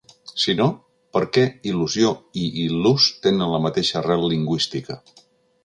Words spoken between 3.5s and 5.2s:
la mateixa arrel lingüística?